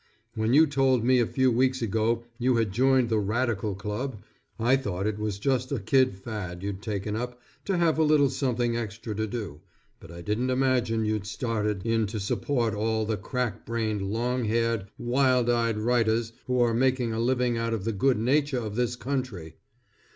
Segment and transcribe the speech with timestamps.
[0.33, 4.23] When you told me a few weeks ago you had joined the Radical Club,
[4.59, 8.31] I thought it was just a kid fad you'd taken up to have a little
[8.31, 9.61] something extra to do,
[9.99, 14.87] but I didn't imagine you'd started in to support all the crack brained, long haired,
[14.97, 18.95] wild eyed writers who are making a living out of the good nature of this
[18.95, 19.53] country.